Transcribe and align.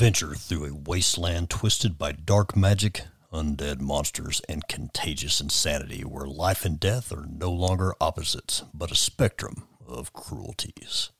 Venture 0.00 0.34
through 0.34 0.64
a 0.64 0.74
wasteland 0.74 1.50
twisted 1.50 1.98
by 1.98 2.10
dark 2.10 2.56
magic, 2.56 3.02
undead 3.34 3.82
monsters, 3.82 4.40
and 4.48 4.66
contagious 4.66 5.42
insanity 5.42 6.00
where 6.06 6.26
life 6.26 6.64
and 6.64 6.80
death 6.80 7.12
are 7.12 7.26
no 7.30 7.52
longer 7.52 7.92
opposites, 8.00 8.62
but 8.72 8.90
a 8.90 8.94
spectrum 8.94 9.68
of 9.86 10.14
cruelties. 10.14 11.10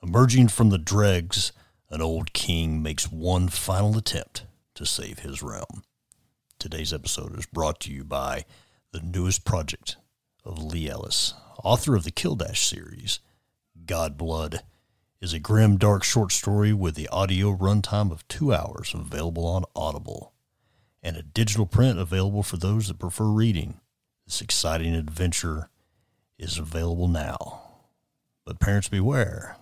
Emerging 0.00 0.46
from 0.46 0.70
the 0.70 0.78
dregs, 0.78 1.50
an 1.90 2.00
old 2.00 2.32
king 2.32 2.80
makes 2.84 3.10
one 3.10 3.48
final 3.48 3.98
attempt 3.98 4.46
to 4.76 4.86
save 4.86 5.18
his 5.18 5.42
realm. 5.42 5.82
Today's 6.60 6.92
episode 6.92 7.36
is 7.36 7.46
brought 7.46 7.80
to 7.80 7.92
you 7.92 8.04
by 8.04 8.44
the 8.92 9.00
newest 9.00 9.44
project 9.44 9.96
of 10.44 10.62
Lee 10.62 10.88
Ellis, 10.88 11.34
author 11.64 11.96
of 11.96 12.04
the 12.04 12.12
Killdash 12.12 12.58
series, 12.58 13.18
Godblood 13.84 14.60
is 15.20 15.32
a 15.32 15.38
grim, 15.38 15.76
dark 15.76 16.04
short 16.04 16.32
story 16.32 16.72
with 16.72 16.94
the 16.94 17.08
audio 17.08 17.56
runtime 17.56 18.12
of 18.12 18.26
two 18.28 18.52
hours 18.52 18.94
available 18.94 19.46
on 19.46 19.64
Audible 19.74 20.32
and 21.02 21.16
a 21.16 21.22
digital 21.22 21.66
print 21.66 21.98
available 21.98 22.42
for 22.42 22.56
those 22.56 22.88
that 22.88 22.98
prefer 22.98 23.24
reading. 23.24 23.80
This 24.26 24.40
exciting 24.40 24.94
adventure 24.94 25.70
is 26.38 26.58
available 26.58 27.08
now. 27.08 27.62
But 28.44 28.60
parents 28.60 28.88
beware, 28.88 29.56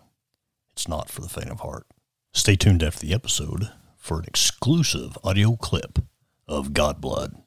it's 0.73 0.89
not 0.89 1.11
for 1.11 1.23
the 1.23 1.29
faint 1.29 1.51
of 1.51 1.61
heart. 1.61 1.87
Stay 2.33 2.57
tuned 2.57 2.83
after 2.83 3.07
the 3.07 3.15
episode 3.15 3.71
for 3.97 4.19
an 4.19 4.27
exclusive 4.27 5.17
audio 5.25 5.57
clip 5.57 6.01
of 6.47 6.71
Godblood. 6.73 7.43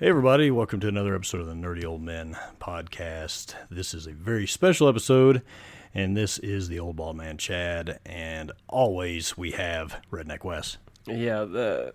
Hey, 0.00 0.08
everybody, 0.08 0.50
welcome 0.50 0.80
to 0.80 0.88
another 0.88 1.14
episode 1.14 1.42
of 1.42 1.46
the 1.46 1.52
Nerdy 1.52 1.84
Old 1.84 2.00
Men 2.00 2.34
podcast. 2.58 3.54
This 3.70 3.92
is 3.92 4.06
a 4.06 4.12
very 4.12 4.46
special 4.46 4.88
episode, 4.88 5.42
and 5.94 6.16
this 6.16 6.38
is 6.38 6.68
the 6.68 6.80
Old 6.80 6.96
Bald 6.96 7.18
Man 7.18 7.36
Chad, 7.36 8.00
and 8.06 8.50
always 8.66 9.36
we 9.36 9.50
have 9.50 10.00
Redneck 10.10 10.42
Wes. 10.42 10.78
Yeah, 11.06 11.44
the, 11.44 11.92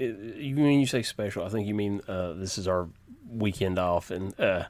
it, 0.00 0.38
you 0.38 0.56
mean 0.56 0.80
you 0.80 0.86
say 0.86 1.02
special? 1.02 1.44
I 1.44 1.50
think 1.50 1.68
you 1.68 1.74
mean 1.76 2.00
uh, 2.08 2.32
this 2.32 2.58
is 2.58 2.66
our 2.66 2.88
weekend 3.28 3.78
off, 3.78 4.10
and 4.10 4.38
uh, 4.40 4.64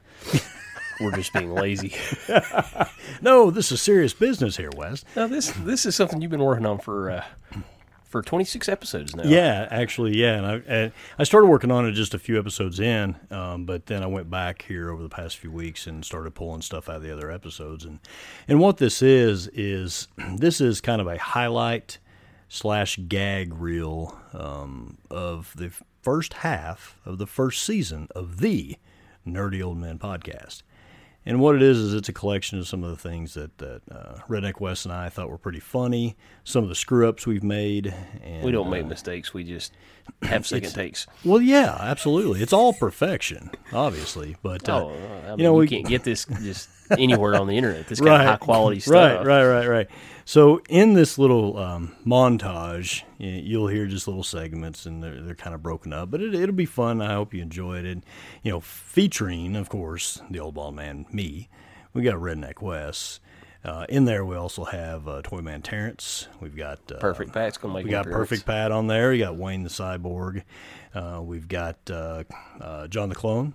we're 1.01 1.15
just 1.15 1.33
being 1.33 1.55
lazy. 1.55 1.95
no, 3.23 3.49
this 3.49 3.71
is 3.71 3.81
serious 3.81 4.13
business 4.13 4.55
here, 4.55 4.69
Wes. 4.77 5.03
No, 5.15 5.27
this 5.27 5.49
this 5.63 5.87
is 5.87 5.95
something 5.95 6.21
you've 6.21 6.29
been 6.29 6.43
working 6.43 6.67
on 6.67 6.77
for 6.77 7.09
uh, 7.09 7.23
for 8.11 8.21
26 8.21 8.67
episodes 8.67 9.15
now. 9.15 9.23
Yeah, 9.23 9.67
actually, 9.71 10.17
yeah. 10.17 10.35
And 10.35 10.63
I, 10.69 10.91
I 11.17 11.23
started 11.23 11.47
working 11.47 11.71
on 11.71 11.87
it 11.87 11.93
just 11.93 12.13
a 12.13 12.19
few 12.19 12.37
episodes 12.37 12.79
in, 12.79 13.15
um, 13.31 13.65
but 13.65 13.85
then 13.85 14.03
I 14.03 14.07
went 14.07 14.29
back 14.29 14.63
here 14.63 14.91
over 14.91 15.01
the 15.01 15.09
past 15.09 15.37
few 15.37 15.51
weeks 15.51 15.87
and 15.87 16.03
started 16.03 16.35
pulling 16.35 16.61
stuff 16.61 16.89
out 16.89 16.97
of 16.97 17.03
the 17.03 17.11
other 17.11 17.31
episodes. 17.31 17.85
And 17.85 17.99
and 18.47 18.59
what 18.59 18.77
this 18.77 19.01
is 19.01 19.47
is 19.49 20.07
this 20.35 20.59
is 20.59 20.81
kind 20.81 21.01
of 21.01 21.07
a 21.07 21.17
highlight 21.17 21.97
slash 22.49 22.99
gag 23.07 23.53
reel 23.53 24.19
um, 24.33 24.97
of 25.09 25.53
the 25.55 25.71
first 26.01 26.33
half 26.35 26.99
of 27.05 27.17
the 27.17 27.27
first 27.27 27.63
season 27.63 28.09
of 28.13 28.39
the 28.39 28.75
Nerdy 29.25 29.63
Old 29.63 29.77
Men 29.77 29.97
podcast. 29.97 30.63
And 31.25 31.39
what 31.39 31.55
it 31.55 31.61
is 31.61 31.77
is 31.77 31.93
it's 31.93 32.09
a 32.09 32.13
collection 32.13 32.57
of 32.57 32.67
some 32.67 32.83
of 32.83 32.89
the 32.89 32.97
things 32.97 33.35
that 33.35 33.55
that 33.59 33.81
uh, 33.91 34.15
Redneck 34.27 34.59
Wes 34.59 34.85
and 34.85 34.93
I 34.93 35.09
thought 35.09 35.29
were 35.29 35.37
pretty 35.37 35.59
funny. 35.59 36.15
Some 36.43 36.63
of 36.63 36.69
the 36.69 36.75
screw 36.75 37.07
ups 37.07 37.27
we've 37.27 37.43
made. 37.43 37.93
And, 38.23 38.43
we 38.43 38.51
don't 38.51 38.71
make 38.71 38.85
uh, 38.85 38.87
mistakes. 38.87 39.33
We 39.33 39.43
just 39.43 39.71
have 40.23 40.47
second 40.47 40.71
takes. 40.71 41.05
Well, 41.23 41.39
yeah, 41.39 41.77
absolutely. 41.79 42.41
It's 42.41 42.53
all 42.53 42.73
perfection, 42.73 43.51
obviously. 43.71 44.35
But 44.41 44.67
uh, 44.67 44.85
oh, 44.85 44.89
I 44.89 45.29
mean, 45.29 45.39
you 45.39 45.43
know, 45.43 45.53
we 45.53 45.67
can't 45.67 45.87
get 45.87 46.03
this 46.03 46.25
just 46.25 46.69
anywhere 46.89 47.35
on 47.35 47.47
the 47.47 47.55
internet. 47.55 47.87
This 47.87 47.99
kind 47.99 48.09
right, 48.09 48.21
of 48.21 48.27
high 48.27 48.37
quality 48.37 48.79
stuff. 48.79 49.25
Right, 49.25 49.25
right, 49.25 49.45
right, 49.45 49.67
right. 49.67 49.87
So 50.25 50.61
in 50.69 50.93
this 50.93 51.19
little 51.19 51.57
um, 51.57 51.95
montage, 52.05 53.03
you'll 53.21 53.67
hear 53.67 53.85
just 53.85 54.07
little 54.07 54.23
segments, 54.23 54.85
and 54.85 55.03
they're, 55.03 55.21
they're 55.21 55.35
kind 55.35 55.53
of 55.53 55.61
broken 55.61 55.93
up. 55.93 56.11
But 56.11 56.21
it, 56.21 56.33
will 56.33 56.51
be 56.51 56.65
fun. 56.65 57.01
I 57.01 57.13
hope 57.13 57.33
you 57.33 57.41
enjoyed 57.41 57.85
it. 57.85 57.99
You 58.43 58.51
know, 58.51 58.59
featuring, 58.59 59.55
of 59.55 59.69
course, 59.69 60.21
the 60.29 60.39
old 60.39 60.55
ball 60.55 60.71
man, 60.71 61.05
me. 61.11 61.49
We 61.93 62.03
got 62.03 62.15
Redneck 62.15 62.61
Wes. 62.61 63.19
Uh, 63.63 63.85
in 63.89 64.05
there, 64.05 64.25
we 64.25 64.35
also 64.35 64.63
have 64.63 65.07
uh, 65.07 65.21
Toyman 65.21 65.61
Terrence. 65.61 66.27
We've 66.39 66.55
got 66.55 66.79
uh, 66.91 66.97
Perfect 66.97 67.31
Pat's 67.31 67.57
gonna 67.57 67.75
make. 67.75 67.85
We 67.85 67.91
got 67.91 68.05
Perfect 68.05 68.45
Pat 68.45 68.71
on 68.71 68.87
there. 68.87 69.11
We 69.11 69.19
got 69.19 69.35
Wayne 69.35 69.61
the 69.63 69.69
Cyborg. 69.69 70.43
Uh, 70.95 71.21
we've 71.23 71.47
got 71.47 71.77
uh, 71.91 72.23
uh, 72.59 72.87
John 72.87 73.09
the 73.09 73.15
Clone. 73.15 73.53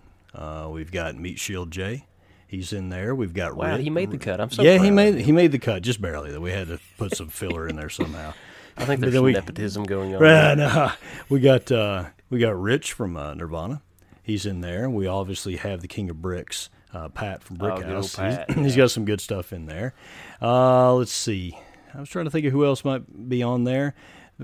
we've 0.70 0.92
got 0.92 1.16
Meat 1.16 1.40
Shield 1.40 1.72
J. 1.72 2.06
He's 2.46 2.72
in 2.72 2.90
there. 2.90 3.16
We've 3.16 3.34
got 3.34 3.56
wow. 3.56 3.76
he 3.76 3.90
made 3.90 4.12
the 4.12 4.18
cut. 4.18 4.40
I'm 4.40 4.50
so 4.50 4.62
yeah. 4.62 4.78
He 4.78 4.92
made 4.92 5.16
he 5.16 5.32
made 5.32 5.50
the 5.50 5.58
cut 5.58 5.82
just 5.82 6.00
barely. 6.00 6.30
That 6.30 6.40
we 6.40 6.52
had 6.52 6.68
to 6.68 6.78
put 6.98 7.16
some 7.16 7.28
filler 7.28 7.66
in 7.66 7.74
there 7.74 7.90
somehow. 7.90 8.32
I 8.76 8.84
think 8.84 9.00
there's 9.00 9.14
some 9.14 9.24
we, 9.24 9.32
nepotism 9.32 9.84
going 9.84 10.14
on. 10.14 10.22
Right, 10.22 10.54
no, 10.56 10.92
we 11.28 11.40
got 11.40 11.70
uh, 11.72 12.06
we 12.30 12.38
got 12.38 12.60
Rich 12.60 12.92
from 12.92 13.16
uh, 13.16 13.34
Nirvana. 13.34 13.82
He's 14.22 14.44
in 14.44 14.60
there. 14.60 14.90
We 14.90 15.06
obviously 15.06 15.56
have 15.56 15.80
the 15.80 15.88
King 15.88 16.10
of 16.10 16.20
Bricks, 16.20 16.68
uh, 16.92 17.08
Pat 17.08 17.42
from 17.42 17.56
Brick 17.56 17.74
oh, 17.78 17.82
House. 17.82 18.16
He's, 18.16 18.18
yeah. 18.18 18.44
he's 18.54 18.76
got 18.76 18.90
some 18.90 19.04
good 19.04 19.20
stuff 19.20 19.52
in 19.52 19.66
there. 19.66 19.94
Uh, 20.42 20.94
let's 20.94 21.12
see. 21.12 21.58
I 21.94 22.00
was 22.00 22.08
trying 22.08 22.26
to 22.26 22.30
think 22.30 22.44
of 22.46 22.52
who 22.52 22.64
else 22.64 22.84
might 22.84 23.28
be 23.28 23.42
on 23.42 23.64
there. 23.64 23.94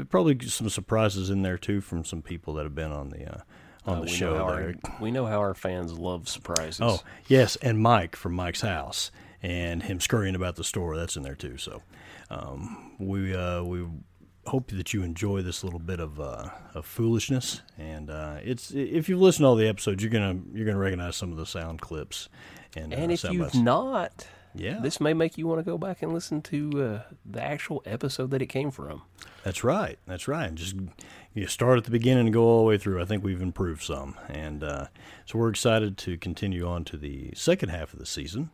Probably 0.09 0.39
some 0.49 0.71
surprises 0.71 1.29
in 1.29 1.43
there 1.43 1.59
too 1.59 1.81
from 1.81 2.05
some 2.05 2.23
people 2.23 2.55
that 2.55 2.63
have 2.63 2.75
been 2.75 2.93
on 2.93 3.11
the 3.11 3.35
uh, 3.35 3.41
on 3.85 3.99
uh, 3.99 4.01
the 4.03 4.09
show. 4.09 4.37
Our, 4.37 4.75
we 5.01 5.11
know 5.11 5.27
how 5.27 5.41
our 5.41 5.55
fans 5.55 5.93
love 5.93 6.29
surprises. 6.29 6.81
Oh 6.81 7.01
yes, 7.27 7.57
and 7.57 7.79
Mike 7.79 8.17
from 8.17 8.33
Mike's 8.33 8.63
house 8.63 9.11
and 9.43 9.83
him 9.83 10.01
scurrying 10.01 10.35
about 10.35 10.57
the 10.57 10.65
store. 10.65 10.97
That's 10.97 11.17
in 11.17 11.23
there 11.23 11.35
too. 11.35 11.59
So 11.59 11.83
um, 12.31 12.93
we 12.99 13.35
uh, 13.35 13.63
we 13.63 13.87
hope 14.47 14.71
that 14.73 14.93
you 14.93 15.03
enjoy 15.03 15.43
this 15.43 15.63
little 15.63 15.79
bit 15.79 16.01
of 16.01 16.21
uh, 16.21 16.51
of 16.75 16.87
foolishness. 16.87 17.63
And 17.79 18.11
uh, 18.11 18.37
it's 18.43 18.71
if 18.73 19.09
you've 19.09 19.21
listened 19.21 19.45
to 19.45 19.49
all 19.49 19.57
the 19.57 19.69
episodes, 19.69 20.03
you're 20.03 20.13
gonna 20.13 20.41
you're 20.53 20.67
gonna 20.67 20.79
recognize 20.79 21.17
some 21.17 21.31
of 21.33 21.39
the 21.39 21.47
sound 21.47 21.81
clips. 21.81 22.29
And, 22.75 22.93
and 22.93 23.11
uh, 23.11 23.15
if 23.15 23.25
you've 23.25 23.55
not, 23.55 24.27
yeah, 24.55 24.79
this 24.81 25.01
may 25.01 25.13
make 25.13 25.37
you 25.37 25.47
want 25.47 25.61
to 25.61 25.65
go 25.65 25.77
back 25.77 26.03
and 26.03 26.13
listen 26.13 26.41
to 26.43 26.83
uh, 26.83 27.13
the 27.25 27.43
actual 27.43 27.83
episode 27.85 28.31
that 28.31 28.43
it 28.43 28.47
came 28.47 28.71
from. 28.71 29.03
That's 29.45 29.63
right. 29.63 29.99
That's 30.07 30.27
right. 30.27 30.49
And 30.49 30.57
just 30.57 30.77
you 31.35 31.47
start 31.47 31.79
at 31.79 31.85
the 31.85 31.91
beginning 31.91 32.27
and 32.27 32.33
go 32.33 32.45
all 32.45 32.59
the 32.59 32.69
way 32.69 32.79
through. 32.79 33.01
I 33.01 33.05
think 33.05 33.23
we've 33.23 33.43
improved 33.43 33.83
some, 33.83 34.17
and 34.29 34.65
uh, 34.65 34.87
so 35.27 35.39
we're 35.39 35.51
excited 35.51 35.99
to 35.99 36.17
continue 36.17 36.67
on 36.67 36.85
to 36.85 36.97
the 36.97 37.33
second 37.35 37.69
half 37.69 37.93
of 37.93 37.99
the 37.99 38.07
season. 38.07 38.51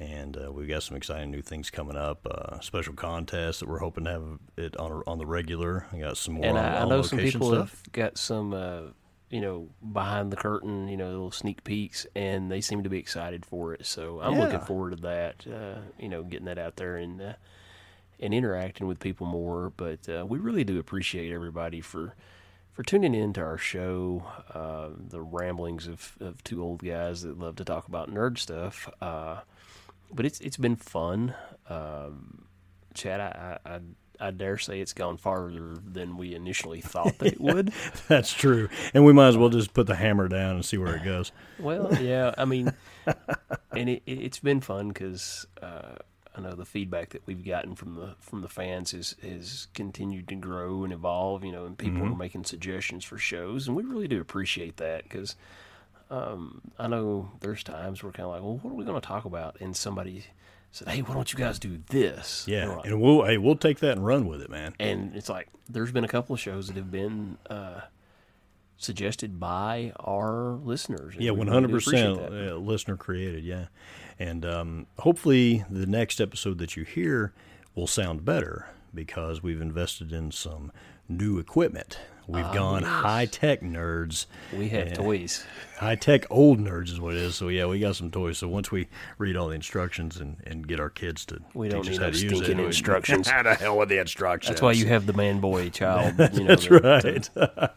And 0.00 0.36
uh, 0.36 0.52
we've 0.52 0.68
got 0.68 0.84
some 0.84 0.96
exciting 0.96 1.30
new 1.30 1.42
things 1.42 1.70
coming 1.70 1.96
up. 1.96 2.24
Uh, 2.24 2.60
special 2.60 2.94
contests 2.94 3.58
that 3.58 3.68
we're 3.68 3.78
hoping 3.80 4.04
to 4.04 4.10
have 4.10 4.38
it 4.56 4.76
on 4.76 5.02
on 5.08 5.18
the 5.18 5.26
regular. 5.26 5.86
I 5.92 5.98
got 5.98 6.16
some 6.16 6.34
more. 6.34 6.46
And 6.46 6.56
on, 6.56 6.64
I, 6.64 6.82
I 6.82 6.88
know 6.88 7.02
some 7.02 7.18
people 7.18 7.50
stuff. 7.50 7.70
have 7.70 7.92
got 7.92 8.16
some, 8.16 8.54
uh, 8.54 8.80
you 9.28 9.40
know, 9.40 9.68
behind 9.92 10.30
the 10.30 10.36
curtain, 10.36 10.86
you 10.86 10.96
know, 10.96 11.08
little 11.08 11.30
sneak 11.32 11.64
peeks, 11.64 12.06
and 12.14 12.50
they 12.50 12.60
seem 12.60 12.84
to 12.84 12.88
be 12.88 12.98
excited 12.98 13.44
for 13.44 13.74
it. 13.74 13.86
So 13.86 14.20
I'm 14.20 14.34
yeah. 14.34 14.40
looking 14.44 14.60
forward 14.60 14.96
to 14.96 15.02
that. 15.02 15.44
Uh, 15.46 15.80
you 15.98 16.08
know, 16.08 16.22
getting 16.22 16.46
that 16.46 16.58
out 16.58 16.76
there 16.76 16.96
and 16.96 17.20
uh, 17.20 17.32
and 18.20 18.32
interacting 18.32 18.86
with 18.86 19.00
people 19.00 19.26
more. 19.26 19.72
But 19.76 20.08
uh, 20.08 20.24
we 20.28 20.38
really 20.38 20.62
do 20.62 20.78
appreciate 20.78 21.32
everybody 21.32 21.80
for 21.80 22.14
for 22.72 22.84
tuning 22.84 23.16
in 23.16 23.32
to 23.32 23.40
our 23.40 23.58
show, 23.58 24.22
uh, 24.54 24.90
the 24.96 25.20
ramblings 25.20 25.88
of, 25.88 26.16
of 26.20 26.44
two 26.44 26.62
old 26.62 26.84
guys 26.84 27.22
that 27.22 27.36
love 27.36 27.56
to 27.56 27.64
talk 27.64 27.88
about 27.88 28.08
nerd 28.08 28.38
stuff. 28.38 28.88
But 30.12 30.26
it's 30.26 30.40
it's 30.40 30.56
been 30.56 30.76
fun, 30.76 31.34
um, 31.68 32.46
Chad. 32.94 33.20
I, 33.20 33.58
I 33.64 33.80
I 34.20 34.30
dare 34.30 34.58
say 34.58 34.80
it's 34.80 34.92
gone 34.92 35.16
farther 35.16 35.74
than 35.84 36.16
we 36.16 36.34
initially 36.34 36.80
thought 36.80 37.18
that 37.18 37.34
it 37.34 37.40
would. 37.40 37.72
That's 38.08 38.32
true, 38.32 38.68
and 38.92 39.04
we 39.04 39.12
might 39.12 39.28
as 39.28 39.36
well 39.36 39.48
just 39.48 39.74
put 39.74 39.86
the 39.86 39.94
hammer 39.94 40.28
down 40.28 40.56
and 40.56 40.64
see 40.64 40.78
where 40.78 40.96
it 40.96 41.04
goes. 41.04 41.32
well, 41.58 41.94
yeah, 42.02 42.34
I 42.36 42.44
mean, 42.44 42.72
and 43.72 43.88
it, 43.88 44.02
has 44.06 44.38
been 44.40 44.60
fun 44.60 44.88
because 44.88 45.46
uh, 45.62 45.96
I 46.36 46.40
know 46.40 46.54
the 46.54 46.64
feedback 46.64 47.10
that 47.10 47.26
we've 47.26 47.44
gotten 47.44 47.74
from 47.74 47.94
the 47.94 48.14
from 48.20 48.42
the 48.42 48.48
fans 48.48 48.92
is 48.92 49.14
has 49.22 49.68
continued 49.74 50.28
to 50.28 50.34
grow 50.34 50.84
and 50.84 50.92
evolve. 50.92 51.44
You 51.44 51.52
know, 51.52 51.66
and 51.66 51.78
people 51.78 52.00
mm-hmm. 52.00 52.12
are 52.12 52.16
making 52.16 52.44
suggestions 52.44 53.04
for 53.04 53.18
shows, 53.18 53.68
and 53.68 53.76
we 53.76 53.84
really 53.84 54.08
do 54.08 54.20
appreciate 54.20 54.78
that 54.78 55.04
because 55.04 55.36
um, 56.10 56.60
I 56.78 56.86
know 56.86 57.30
there's 57.40 57.62
times 57.62 58.02
we're 58.02 58.12
kind 58.12 58.26
of 58.26 58.32
like, 58.32 58.42
well, 58.42 58.58
what 58.62 58.70
are 58.70 58.74
we 58.74 58.84
going 58.84 59.00
to 59.00 59.06
talk 59.06 59.24
about? 59.24 59.60
And 59.60 59.76
somebody 59.76 60.24
said, 60.70 60.88
hey, 60.88 61.00
why 61.02 61.14
don't 61.14 61.32
you 61.32 61.38
guys 61.38 61.58
do 61.58 61.80
this? 61.88 62.44
Yeah, 62.46 62.62
and, 62.62 62.76
like, 62.76 62.86
and 62.86 63.00
we'll 63.00 63.24
hey 63.24 63.38
we'll 63.38 63.56
take 63.56 63.78
that 63.80 63.92
and 63.92 64.04
run 64.04 64.26
with 64.26 64.42
it, 64.42 64.50
man. 64.50 64.74
And 64.78 65.14
it's 65.14 65.28
like 65.28 65.48
there's 65.68 65.92
been 65.92 66.04
a 66.04 66.08
couple 66.08 66.34
of 66.34 66.40
shows 66.40 66.68
that 66.68 66.76
have 66.76 66.90
been. 66.90 67.38
Uh, 67.48 67.80
suggested 68.80 69.40
by 69.40 69.92
our 69.98 70.52
listeners. 70.62 71.16
Yeah, 71.18 71.32
one 71.32 71.48
hundred 71.48 71.72
percent 71.72 72.16
uh, 72.20 72.54
listener 72.54 72.96
created. 72.96 73.42
Yeah, 73.44 73.66
and 74.20 74.46
um, 74.46 74.86
hopefully 75.00 75.64
the 75.68 75.84
next 75.84 76.20
episode 76.20 76.58
that 76.58 76.76
you 76.76 76.84
hear 76.84 77.32
will 77.74 77.88
sound 77.88 78.24
better 78.24 78.68
because 78.94 79.42
we've 79.42 79.60
invested 79.60 80.12
in 80.12 80.30
some 80.30 80.70
new 81.08 81.40
equipment. 81.40 81.98
We've 82.28 82.44
Ah, 82.44 82.52
gone 82.52 82.82
yes. 82.82 82.90
high 82.90 83.24
tech 83.24 83.62
nerds. 83.62 84.26
We 84.54 84.68
have 84.68 84.92
toys. 84.92 85.46
High 85.78 85.94
tech 85.94 86.26
old 86.28 86.58
nerds 86.60 86.90
is 86.90 87.00
what 87.00 87.14
it 87.14 87.22
is. 87.22 87.34
So 87.36 87.48
yeah, 87.48 87.64
we 87.64 87.80
got 87.80 87.96
some 87.96 88.10
toys. 88.10 88.36
So 88.36 88.48
once 88.48 88.70
we 88.70 88.86
read 89.16 89.34
all 89.34 89.48
the 89.48 89.54
instructions 89.54 90.18
and, 90.18 90.36
and 90.46 90.68
get 90.68 90.78
our 90.78 90.90
kids 90.90 91.24
to 91.26 91.40
We 91.54 91.70
don't 91.70 91.88
need 91.88 91.98
no 91.98 92.10
to 92.10 92.18
use 92.18 92.46
it, 92.48 92.60
instructions. 92.60 93.28
How 93.30 93.42
the 93.44 93.54
hell 93.54 93.78
with 93.78 93.88
the 93.88 93.98
instructions? 93.98 94.50
That's 94.50 94.60
why 94.62 94.72
you 94.72 94.84
have 94.86 95.06
the 95.06 95.14
man 95.14 95.40
boy 95.40 95.70
child. 95.70 96.14
You 96.34 96.40
know, 96.44 96.46
That's 96.48 96.66
the- 96.68 97.30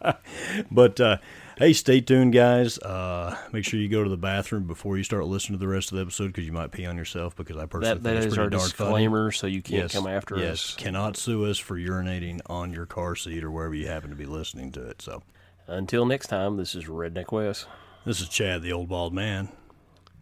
right. 0.04 0.66
but 0.70 1.00
uh, 1.00 1.16
hey, 1.58 1.72
stay 1.72 2.00
tuned, 2.00 2.32
guys. 2.32 2.78
Uh, 2.78 3.36
make 3.52 3.64
sure 3.64 3.78
you 3.80 3.88
go 3.88 4.02
to 4.04 4.10
the 4.10 4.16
bathroom 4.16 4.66
before 4.66 4.96
you 4.98 5.04
start 5.04 5.26
listening 5.26 5.58
to 5.58 5.64
the 5.64 5.68
rest 5.70 5.90
of 5.92 5.96
the 5.96 6.02
episode 6.02 6.28
because 6.28 6.46
you 6.46 6.52
might 6.52 6.70
pee 6.72 6.86
on 6.86 6.96
yourself. 6.96 7.36
Because 7.36 7.56
I 7.56 7.66
personally 7.66 8.00
That, 8.00 8.02
think 8.02 8.20
that 8.20 8.26
is 8.28 8.38
our 8.38 8.48
darn 8.48 8.60
funny. 8.60 8.68
disclaimer, 8.70 9.32
so 9.32 9.46
you 9.46 9.62
can't 9.62 9.82
Yes, 9.82 9.92
come 9.94 10.06
after 10.06 10.38
yes, 10.38 10.52
us. 10.70 10.74
cannot 10.76 11.16
sue 11.16 11.44
us 11.46 11.58
for 11.58 11.76
urinating 11.78 12.40
on 12.46 12.72
your 12.72 12.86
car 12.86 13.14
seat 13.16 13.44
or 13.44 13.50
wherever 13.50 13.74
you 13.74 13.86
happen 13.86 14.10
to 14.10 14.16
be 14.16 14.26
listening 14.26 14.72
to 14.72 14.82
it. 14.88 15.02
So 15.02 15.22
Until 15.66 16.06
next 16.06 16.26
time, 16.28 16.56
this 16.56 16.74
is 16.74 16.84
Redneck 16.84 17.32
West, 17.32 17.66
this 18.04 18.20
is 18.20 18.28
Chad, 18.28 18.62
the 18.62 18.72
old 18.72 18.88
bald 18.88 19.12
man. 19.14 19.48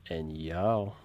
and 0.08 0.36
y'all. 0.36 0.96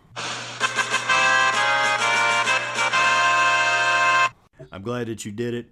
I'm 4.71 4.81
glad 4.81 5.07
that 5.07 5.23
you 5.25 5.31
did 5.31 5.53
it. 5.53 5.67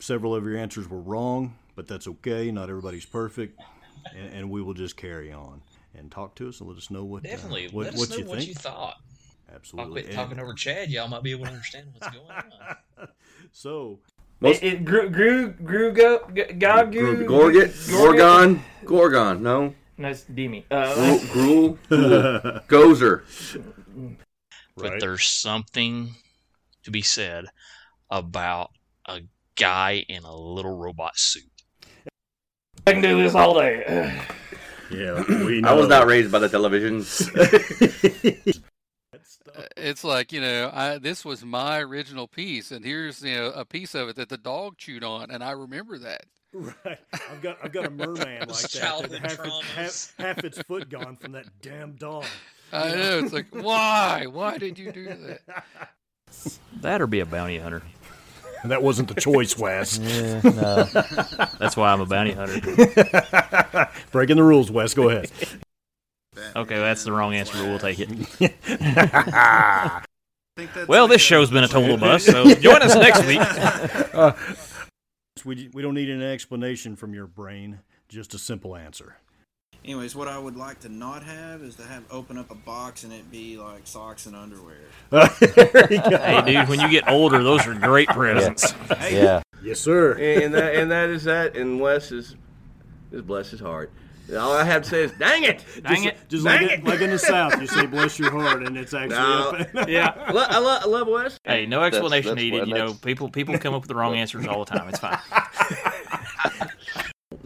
Several 0.00 0.34
of 0.34 0.44
your 0.44 0.56
answers 0.56 0.88
were 0.88 1.00
wrong, 1.00 1.56
but 1.76 1.86
that's 1.86 2.08
okay. 2.08 2.50
Not 2.50 2.68
everybody's 2.68 3.06
perfect, 3.06 3.60
and, 4.16 4.34
and 4.34 4.50
we 4.50 4.62
will 4.62 4.74
just 4.74 4.96
carry 4.96 5.32
on 5.32 5.62
and 5.96 6.10
talk 6.10 6.34
to 6.36 6.48
us 6.48 6.60
and 6.60 6.68
let 6.68 6.76
us 6.78 6.90
know 6.90 7.04
what 7.04 7.24
uh, 7.24 7.28
Definitely. 7.28 7.68
what, 7.68 7.86
Let 7.86 7.94
us 7.94 8.00
what 8.00 8.10
know 8.10 8.16
you 8.18 8.24
what 8.24 8.38
think. 8.38 8.48
you 8.48 8.54
thought. 8.54 8.96
Absolutely. 9.52 9.52
I'll 9.52 9.56
Absolutely. 9.56 10.02
quit 10.02 10.12
talking 10.12 10.40
over 10.40 10.54
Chad. 10.54 10.90
Y'all 10.90 11.08
might 11.08 11.22
be 11.22 11.30
able 11.30 11.44
to 11.44 11.52
understand 11.52 11.86
what's 11.92 12.08
going 12.08 12.30
on. 12.30 13.08
So 13.52 14.00
It, 14.42 14.62
it 14.62 14.84
grew, 14.84 15.08
grew, 15.08 15.50
grew, 15.50 15.92
go, 15.92 16.20
g- 16.34 16.52
God, 16.54 16.92
grew, 16.92 17.24
Gorgon, 17.26 17.70
Gorgon, 17.88 18.62
Gorgon. 18.84 19.42
No, 19.42 19.74
No, 19.96 20.08
it's 20.08 20.22
Demi. 20.22 20.66
Uh, 20.70 21.18
Gruel, 21.32 21.78
Gruel, 21.88 22.60
Gozer. 22.68 23.22
But 24.76 24.90
Right. 24.92 25.00
there's 25.00 25.24
something 25.24 26.14
to 26.84 26.90
be 26.90 27.02
said 27.02 27.46
about 28.10 28.70
a 29.06 29.22
guy 29.54 30.04
in 30.08 30.24
a 30.24 30.36
little 30.36 30.76
robot 30.76 31.16
suit. 31.16 31.44
I 32.86 32.92
can 32.92 33.02
do 33.02 33.22
this 33.22 33.34
all 33.34 33.54
day. 33.58 33.84
yeah, 34.90 35.22
we 35.44 35.60
know. 35.60 35.68
I 35.68 35.72
was 35.74 35.88
not 35.88 36.06
raised 36.06 36.30
by 36.32 36.38
the 36.38 36.48
televisions. 36.48 37.30
It's 39.76 40.04
like 40.04 40.32
you 40.32 40.40
know, 40.40 40.70
I 40.72 40.98
this 40.98 41.24
was 41.24 41.44
my 41.44 41.80
original 41.80 42.28
piece, 42.28 42.70
and 42.70 42.84
here's 42.84 43.22
you 43.22 43.34
know 43.34 43.46
a 43.52 43.64
piece 43.64 43.94
of 43.94 44.08
it 44.08 44.16
that 44.16 44.28
the 44.28 44.36
dog 44.36 44.76
chewed 44.76 45.04
on, 45.04 45.30
and 45.30 45.42
I 45.42 45.52
remember 45.52 45.98
that. 45.98 46.24
Right. 46.52 46.98
I've 47.12 47.42
got 47.42 47.58
I've 47.62 47.72
got 47.72 47.86
a 47.86 47.90
merman 47.90 48.16
like 48.40 48.48
that. 48.48 48.70
Childhood 48.70 49.22
that 49.22 49.22
half, 49.22 49.46
its, 49.46 49.62
half, 49.74 50.14
half 50.18 50.44
its 50.44 50.58
foot 50.62 50.88
gone 50.88 51.16
from 51.16 51.32
that 51.32 51.46
damn 51.62 51.92
dog. 51.92 52.24
I 52.72 52.94
know 52.94 53.18
it's 53.20 53.32
like 53.32 53.46
why, 53.50 54.26
why 54.26 54.58
did 54.58 54.78
you 54.78 54.92
do 54.92 55.06
that? 55.06 55.40
That 56.82 57.00
or 57.00 57.06
be 57.06 57.20
a 57.20 57.26
bounty 57.26 57.58
hunter. 57.58 57.82
That 58.68 58.82
wasn't 58.82 59.08
the 59.14 59.20
choice, 59.20 59.56
Wes. 59.58 59.98
Yeah, 60.06 60.40
no. 60.42 60.84
That's 61.58 61.76
why 61.76 61.92
I'm 61.92 62.00
a 62.00 62.06
bounty 62.06 62.32
hunter. 62.32 62.60
Breaking 64.12 64.36
the 64.36 64.42
rules, 64.42 64.70
Wes. 64.70 64.94
Go 64.94 65.08
ahead. 65.10 65.30
Okay, 66.54 66.76
that's 66.76 67.02
the 67.04 67.12
wrong 67.12 67.34
answer, 67.34 67.54
but 67.54 67.64
we'll 67.64 67.78
take 67.78 67.98
it. 67.98 68.08
Well, 70.86 71.08
this 71.08 71.22
show's 71.22 71.50
been 71.50 71.64
a 71.64 71.68
total 71.68 71.96
bust, 71.96 72.26
so 72.26 72.54
join 72.54 72.82
us 72.82 72.94
next 72.94 73.24
week. 73.26 73.40
Uh, 74.14 74.32
we, 75.44 75.70
we 75.72 75.82
don't 75.82 75.94
need 75.94 76.10
an 76.10 76.22
explanation 76.22 76.94
from 76.96 77.14
your 77.14 77.26
brain, 77.26 77.80
just 78.08 78.34
a 78.34 78.38
simple 78.38 78.76
answer. 78.76 79.16
Anyways, 79.84 80.16
what 80.16 80.26
I 80.26 80.36
would 80.38 80.56
like 80.56 80.80
to 80.80 80.88
not 80.88 81.22
have 81.22 81.62
is 81.62 81.76
to 81.76 81.84
have 81.84 82.02
open 82.10 82.36
up 82.38 82.50
a 82.50 82.56
box 82.56 83.04
and 83.04 83.12
it 83.12 83.30
be 83.30 83.56
like 83.56 83.86
socks 83.86 84.26
and 84.26 84.34
underwear. 84.34 84.74
Hey, 85.38 86.42
dude, 86.44 86.68
when 86.68 86.80
you 86.80 86.88
get 86.90 87.08
older, 87.08 87.42
those 87.42 87.66
are 87.66 87.74
great 87.74 88.08
presents. 88.08 88.74
Yeah. 89.10 89.42
Yes, 89.62 89.80
sir. 89.80 90.12
and 90.12 90.54
that 90.54 90.76
and 90.76 90.90
that 90.92 91.08
is 91.08 91.24
that. 91.24 91.56
And 91.56 91.80
Wes 91.80 92.12
is 92.12 92.36
is 93.10 93.22
bless 93.22 93.50
his 93.50 93.58
heart. 93.58 93.90
All 94.36 94.52
I 94.52 94.62
have 94.64 94.82
to 94.82 94.88
say 94.88 95.02
is, 95.04 95.12
dang 95.18 95.42
it, 95.44 95.64
Dang 95.82 96.04
it. 96.04 96.16
Just 96.28 96.44
Dang 96.44 96.62
like, 96.62 96.70
it. 96.72 96.78
in, 96.80 96.84
like 96.84 97.00
in 97.00 97.10
the 97.10 97.18
South, 97.32 97.60
you 97.60 97.66
say 97.66 97.86
"bless 97.86 98.16
your 98.18 98.30
heart," 98.30 98.62
and 98.64 98.76
it's 98.76 98.92
actually 98.94 99.10
No. 99.16 99.80
up- 99.80 99.88
Yeah. 99.88 100.12
I, 100.16 100.30
lo- 100.32 100.44
I, 100.48 100.58
lo- 100.58 100.78
I 100.82 100.86
love 100.86 101.08
Wes. 101.08 101.40
Hey, 101.44 101.66
no 101.66 101.82
explanation 101.82 102.30
that's 102.30 102.36
needed. 102.42 102.58
what- 102.60 102.68
You 102.68 102.74
know, 102.74 102.94
people 102.94 103.28
people 103.28 103.58
come 103.58 103.74
up 103.74 103.80
with 103.82 103.88
the 103.88 103.94
wrong 103.96 104.14
answers 104.14 104.46
all 104.46 104.64
the 104.64 104.70
time. 104.76 104.88
It's 104.88 104.98
fine. 105.00 105.18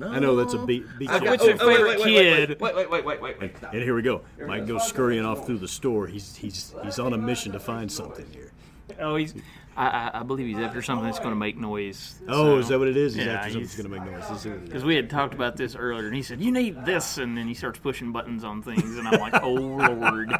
I 0.03 0.19
know 0.19 0.37
that's 0.37 0.55
a 0.55 0.65
beat. 0.65 0.85
beat 0.99 1.11
Okay, 1.11 1.29
What's 1.29 1.45
your 1.45 1.57
oh, 1.61 1.67
wait, 1.67 1.77
favorite 1.77 1.99
wait, 2.01 2.15
wait, 2.15 2.49
kid? 2.49 2.61
Wait, 2.61 2.75
wait, 2.75 2.91
wait, 2.91 3.05
wait, 3.05 3.21
wait, 3.23 3.41
wait. 3.41 3.53
And 3.73 3.83
here 3.83 3.95
we 3.95 4.03
go. 4.03 4.23
Mike 4.47 4.67
goes 4.67 4.87
scurrying 4.87 5.25
off 5.25 5.47
through 5.47 5.59
the 5.59 5.69
store. 5.69 6.07
He's 6.07 6.37
he's 6.37 6.75
he's 6.83 6.99
on 6.99 7.13
a 7.13 7.19
mission 7.19 7.53
to 7.53 7.61
find 7.61 7.91
something 7.91 8.27
here. 8.33 8.53
Oh, 8.99 9.17
he's. 9.17 9.35
I, 9.77 9.87
I, 9.87 10.21
I 10.21 10.23
believe 10.25 10.47
he's 10.49 10.59
after 10.59 10.83
something 10.83 11.07
that's 11.07 11.21
going 11.21 11.31
to 11.31 11.37
make 11.37 11.57
noise. 11.57 12.21
Oh, 12.29 12.59
is 12.59 12.69
that 12.69 12.79
what 12.79 12.89
it 12.89 12.97
is? 12.97 13.15
He's 13.15 13.25
Yeah, 13.25 13.35
after 13.35 13.51
he's- 13.51 13.71
something's 13.71 13.77
going 13.89 14.03
to 14.03 14.13
make 14.13 14.13
noise. 14.21 14.29
Let's 14.29 14.43
see 14.43 14.49
what 14.49 14.59
it 14.59 14.63
is. 14.63 14.69
Because 14.69 14.85
we 14.85 14.97
had 14.97 15.09
talked 15.09 15.33
about 15.33 15.57
this 15.57 15.77
earlier, 15.77 16.07
and 16.07 16.15
he 16.15 16.23
said, 16.23 16.41
"You 16.41 16.51
need 16.51 16.85
this," 16.85 17.19
and 17.19 17.39
then 17.39 17.47
he 17.47 17.55
starts 17.55 17.79
pushing 17.79 18.11
buttons 18.13 18.43
on 18.45 18.63
things, 18.63 18.99
and 18.99 19.07
I'm 19.07 19.21
like, 19.21 19.43
"Oh 19.43 19.53
lord!" 19.53 20.33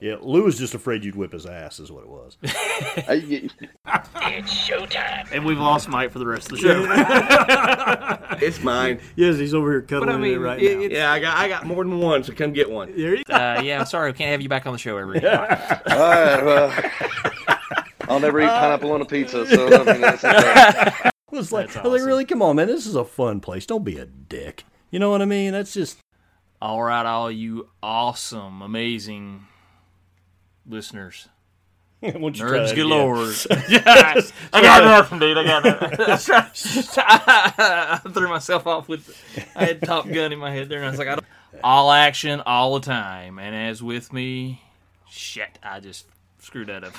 Yeah, 0.00 0.16
Lou 0.20 0.42
was 0.44 0.58
just 0.58 0.74
afraid 0.74 1.04
you'd 1.04 1.14
whip 1.16 1.32
his 1.32 1.46
ass, 1.46 1.80
is 1.80 1.90
what 1.90 2.02
it 2.04 2.08
was. 2.08 2.36
It's 4.28 4.52
showtime. 4.68 5.30
And 5.32 5.44
we've 5.44 5.58
lost 5.58 5.88
Mike 5.88 6.10
for 6.10 6.18
the 6.18 6.26
rest 6.26 6.50
of 6.52 6.58
the 6.58 6.62
show. 6.62 8.16
It's 8.38 8.60
mine. 8.62 9.00
yes, 9.14 9.36
he's 9.38 9.54
over 9.54 9.70
here 9.70 9.80
cuddling 9.80 10.10
I 10.10 10.18
mean, 10.18 10.34
it 10.34 10.38
right 10.38 10.60
it- 10.60 10.76
now. 10.92 10.96
Yeah, 10.96 11.12
I 11.12 11.20
got 11.20 11.36
I 11.38 11.48
got 11.48 11.64
more 11.64 11.82
than 11.84 11.98
one, 11.98 12.22
so 12.22 12.34
come 12.34 12.52
get 12.52 12.68
one. 12.70 12.90
There 12.94 13.14
you 13.14 13.22
Uh, 13.30 13.62
yeah, 13.64 13.80
I'm 13.80 13.86
sorry, 13.86 14.10
we 14.10 14.18
can't 14.18 14.30
have 14.32 14.42
you 14.42 14.48
back 14.50 14.66
on 14.66 14.72
the 14.74 14.78
show 14.78 14.96
ever 14.98 15.14
again. 15.14 15.36
All 15.38 15.46
right, 15.46 16.44
well, 16.44 16.70
I'll 18.08 18.20
never 18.20 18.40
eat 18.40 18.46
pineapple 18.48 18.92
on 18.92 19.00
a 19.00 19.04
pizza, 19.06 19.46
so 19.46 19.66
I 19.66 19.92
mean, 19.92 20.00
that's 20.02 20.22
okay. 20.22 20.92
I 21.02 21.10
was 21.30 21.50
like, 21.52 21.72
That's 21.72 21.84
I 21.84 21.88
was 21.88 22.02
like, 22.02 22.06
really, 22.08 22.24
come 22.26 22.42
on, 22.42 22.56
man. 22.56 22.66
This 22.66 22.86
is 22.86 22.94
a 22.94 23.04
fun 23.04 23.40
place. 23.40 23.64
Don't 23.64 23.84
be 23.84 23.96
a 23.98 24.04
dick. 24.06 24.64
You 24.90 24.98
know 24.98 25.10
what 25.10 25.22
I 25.22 25.24
mean? 25.26 25.52
That's 25.52 25.72
just 25.72 25.98
All 26.60 26.82
right, 26.82 27.06
all 27.06 27.30
you 27.30 27.68
awesome, 27.82 28.60
amazing 28.60 29.46
listeners. 30.68 31.28
Once 32.02 32.38
you 32.38 32.46
try 32.46 32.58
Nerds 32.58 32.68
that 32.68 32.76
galore. 32.76 33.30
again. 33.50 33.82
I 34.52 34.62
got 34.62 34.84
nothing, 34.84 35.18
dude. 35.18 35.38
I 35.38 35.44
got 35.44 35.64
nothing. 35.64 35.98
I 36.98 38.00
threw 38.12 38.28
myself 38.28 38.66
off 38.66 38.86
with. 38.88 39.16
I 39.56 39.64
had 39.64 39.82
Top 39.82 40.06
Gun 40.08 40.32
in 40.32 40.38
my 40.38 40.52
head 40.52 40.68
there, 40.68 40.78
and 40.78 40.86
I 40.86 40.90
was 40.90 40.98
like, 40.98 41.08
I 41.08 41.14
don't, 41.14 41.26
all 41.64 41.90
action, 41.90 42.42
all 42.44 42.78
the 42.78 42.84
time. 42.84 43.38
And 43.38 43.54
as 43.54 43.82
with 43.82 44.12
me, 44.12 44.62
shit, 45.08 45.58
I 45.62 45.80
just 45.80 46.06
screwed 46.38 46.68
that 46.68 46.84
up. 46.84 46.92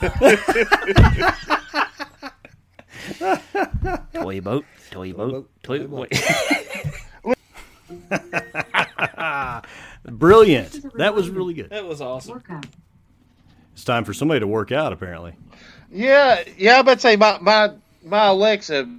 toy 4.13 4.41
boat, 4.41 4.65
toy 4.89 5.13
boat, 5.13 5.49
toy 5.61 5.85
boat. 5.85 6.11
Brilliant. 10.05 10.97
That 10.97 11.13
was 11.13 11.29
really 11.29 11.53
good. 11.53 11.69
That 11.69 11.85
was 11.85 12.01
awesome. 12.01 12.41
It's 13.77 13.83
time 13.83 14.05
for 14.05 14.13
somebody 14.13 14.39
to 14.39 14.47
work 14.47 14.71
out, 14.71 14.91
apparently. 14.91 15.35
Yeah, 15.91 16.41
yeah. 16.57 16.79
I 16.79 16.81
bet 16.81 16.99
say 16.99 17.15
my 17.15 17.37
my 17.39 17.73
my 18.03 18.25
Alexa, 18.25 18.89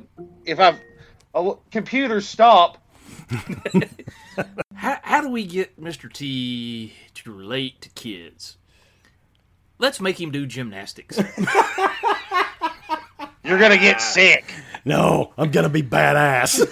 if 0.45 0.61
I 0.61 0.79
a 1.35 1.55
computer 1.73 2.21
stop, 2.21 2.79
How, 4.75 4.99
how 5.03 5.21
do 5.21 5.31
we 5.31 5.45
get 5.45 5.83
Mr. 5.83 6.13
T 6.13 6.93
to 7.15 7.33
relate 7.33 7.81
to 7.81 7.89
kids? 7.91 8.57
Let's 9.79 10.01
make 10.01 10.21
him 10.21 10.31
do 10.31 10.47
gymnastics. 10.47 11.19
you're 13.45 13.59
gonna 13.59 13.79
get 13.79 14.01
sick. 14.01 14.55
No, 14.85 15.33
I'm 15.37 15.51
gonna 15.51 15.69
be 15.69 15.83
badass. 15.83 16.65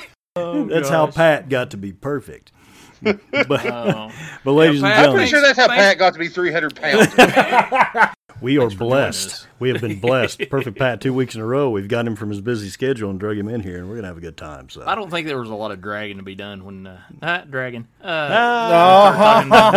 Oh, 0.36 0.66
That's 0.66 0.88
how 0.88 1.08
Pat 1.08 1.48
got 1.48 1.72
to 1.72 1.76
be 1.76 1.92
perfect. 1.92 2.52
but, 3.02 3.66
Oh. 3.66 4.10
but 4.44 4.52
ladies 4.52 4.80
Pat, 4.80 4.98
and 4.98 5.06
I'm 5.06 5.12
pretty 5.14 5.28
sure 5.30 5.40
that's 5.40 5.58
how 5.58 5.68
Pat 5.68 5.98
got 5.98 6.12
to 6.14 6.18
be 6.18 6.28
300 6.28 6.74
pounds. 6.76 8.14
we 8.40 8.58
are 8.58 8.70
blessed. 8.70 9.46
We 9.58 9.70
have 9.70 9.80
been 9.80 9.98
blessed. 10.00 10.42
Perfect 10.50 10.78
Pat, 10.78 11.00
two 11.00 11.12
weeks 11.12 11.34
in 11.34 11.40
a 11.40 11.44
row. 11.46 11.70
We've 11.70 11.88
got 11.88 12.06
him 12.06 12.16
from 12.16 12.30
his 12.30 12.40
busy 12.40 12.68
schedule 12.70 13.10
and 13.10 13.18
drug 13.18 13.36
him 13.36 13.48
in 13.48 13.60
here, 13.62 13.78
and 13.78 13.88
we're 13.88 13.96
gonna 13.96 14.08
have 14.08 14.16
a 14.16 14.20
good 14.20 14.36
time. 14.36 14.68
So 14.68 14.84
I 14.86 14.94
don't 14.94 15.10
think 15.10 15.26
there 15.26 15.38
was 15.38 15.50
a 15.50 15.54
lot 15.54 15.70
of 15.70 15.80
dragging 15.80 16.16
to 16.18 16.22
be 16.22 16.34
done 16.34 16.64
when 16.64 16.86
uh, 16.86 17.00
not 17.20 17.50
dragon. 17.50 17.86
Uh, 18.02 18.06
Ah, 18.30 19.14
talking 19.16 19.48
about 19.48 19.72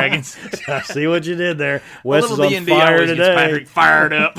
Dungeons 0.00 0.36
and 0.40 0.50
Dragons. 0.50 0.68
I 0.68 0.92
see 0.94 1.06
what 1.06 1.24
you 1.24 1.34
did 1.36 1.58
there. 1.58 1.82
Wes 2.02 2.24
is 2.30 2.38
on 2.38 2.48
D&D 2.48 2.66
fire 2.70 3.06
today. 3.06 3.34
Patrick 3.34 3.68
fired 3.68 4.12
up. 4.12 4.38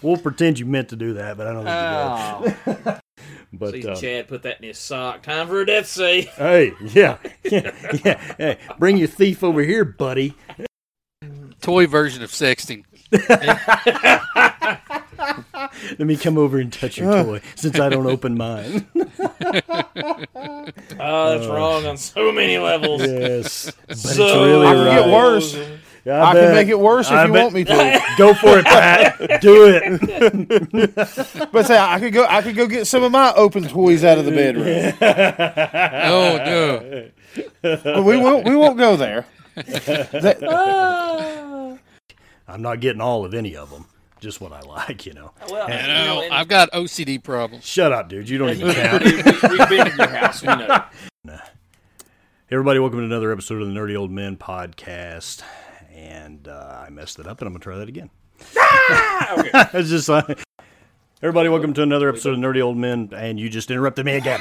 We'll 0.00 0.16
pretend 0.16 0.58
you 0.58 0.66
meant 0.66 0.88
to 0.88 0.96
do 0.96 1.14
that, 1.14 1.36
but 1.36 1.46
I 1.46 1.52
don't 1.52 2.54
think 2.54 2.76
you 2.76 2.84
did. 2.86 3.01
But 3.52 3.74
See 3.74 3.86
uh, 3.86 3.94
Chad 3.94 4.28
put 4.28 4.42
that 4.44 4.60
in 4.60 4.68
his 4.68 4.78
sock. 4.78 5.22
Time 5.22 5.46
for 5.46 5.60
a 5.60 5.66
death 5.66 5.86
say. 5.86 6.22
hey, 6.36 6.72
yeah, 6.80 7.18
yeah, 7.44 7.72
yeah. 8.04 8.34
Hey, 8.38 8.58
bring 8.78 8.96
your 8.96 9.08
thief 9.08 9.44
over 9.44 9.62
here, 9.62 9.84
buddy. 9.84 10.34
Toy 11.60 11.86
version 11.86 12.22
of 12.22 12.30
sexting. 12.30 12.84
Let 15.98 16.06
me 16.06 16.16
come 16.16 16.38
over 16.38 16.58
and 16.58 16.72
touch 16.72 16.96
your 16.96 17.12
toy 17.22 17.40
since 17.54 17.78
I 17.78 17.88
don't 17.88 18.06
open 18.06 18.36
mine. 18.36 18.86
Oh, 18.94 21.38
that's 21.38 21.46
wrong 21.46 21.86
on 21.86 21.96
so 21.96 22.32
many 22.32 22.58
levels. 22.58 23.02
yes, 23.02 23.70
but 23.86 23.96
it's 23.96 24.18
really 24.18 24.66
right. 24.66 25.04
get 25.04 25.08
worse. 25.08 25.56
Yeah, 26.04 26.24
I, 26.24 26.32
bet. 26.32 26.44
can 26.46 26.54
make 26.56 26.68
it 26.68 26.78
worse 26.80 27.06
if 27.06 27.12
I 27.12 27.26
you 27.26 27.32
bet- 27.32 27.42
want 27.42 27.54
me 27.54 27.64
to. 27.64 28.00
Go 28.18 28.34
for 28.34 28.58
it, 28.58 28.64
Pat. 28.64 29.40
Do 29.40 29.66
it. 29.68 30.94
but 31.52 31.66
say 31.66 31.78
I 31.78 32.00
could 32.00 32.12
go. 32.12 32.26
I 32.28 32.42
could 32.42 32.56
go 32.56 32.66
get 32.66 32.86
some 32.88 33.04
of 33.04 33.12
my 33.12 33.32
open 33.34 33.68
toys 33.68 34.02
out 34.02 34.18
of 34.18 34.24
the 34.24 34.32
bedroom. 34.32 34.94
Oh 36.04 36.36
no! 36.38 37.08
But 37.62 38.02
we 38.04 38.16
won't. 38.16 38.44
We 38.48 38.56
won't 38.56 38.78
go 38.78 38.96
there. 38.96 39.26
That- 39.54 40.42
I'm 42.48 42.62
not 42.62 42.80
getting 42.80 43.00
all 43.00 43.24
of 43.24 43.32
any 43.34 43.56
of 43.56 43.70
them. 43.70 43.86
Just 44.20 44.40
what 44.40 44.52
I 44.52 44.60
like, 44.60 45.06
you 45.06 45.14
know. 45.14 45.32
Well, 45.50 45.68
You 45.68 45.74
you 45.76 45.82
know, 45.82 46.04
know, 46.14 46.22
and- 46.22 46.34
I've 46.34 46.48
got 46.48 46.70
OCD 46.72 47.22
problems. 47.22 47.64
Shut 47.64 47.92
up, 47.92 48.08
dude. 48.08 48.28
You 48.28 48.38
don't 48.38 48.50
even 48.50 48.72
count. 48.72 49.02
we, 49.04 49.12
we've 49.16 49.68
been 49.68 49.86
in 49.88 49.96
your 49.96 50.08
house. 50.08 50.42
We 50.42 50.48
know. 50.48 50.84
Hey, 51.26 51.36
everybody, 52.50 52.78
welcome 52.80 52.98
to 53.00 53.04
another 53.04 53.32
episode 53.32 53.62
of 53.62 53.68
the 53.68 53.74
Nerdy 53.74 53.96
Old 53.96 54.10
Men 54.10 54.36
podcast. 54.36 55.42
And 56.02 56.48
uh, 56.48 56.84
I 56.84 56.90
messed 56.90 57.20
it 57.20 57.28
up, 57.28 57.40
and 57.40 57.46
I'm 57.46 57.52
gonna 57.52 57.62
try 57.62 57.76
that 57.76 57.88
again. 57.88 58.10
it's 59.72 59.88
just 59.88 60.08
like 60.08 60.42
everybody, 61.22 61.48
welcome 61.48 61.72
to 61.74 61.82
another 61.82 62.08
episode 62.08 62.32
of 62.32 62.40
Nerdy 62.40 62.60
Old 62.60 62.76
Men, 62.76 63.10
and 63.14 63.38
you 63.38 63.48
just 63.48 63.70
interrupted 63.70 64.04
me 64.04 64.16
again. 64.16 64.40